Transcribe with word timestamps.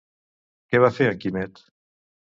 Què 0.71 0.81
va 0.85 0.91
fer 0.97 1.11
en 1.13 1.23
Quimet? 1.27 1.65